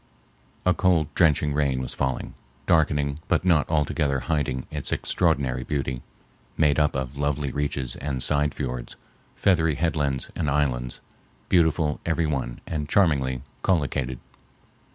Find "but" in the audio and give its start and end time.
3.27-3.45